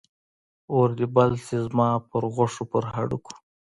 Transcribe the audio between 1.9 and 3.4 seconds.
پر غوښو، پر هډوکو